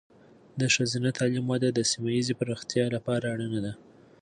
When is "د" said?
0.59-0.61, 1.73-1.79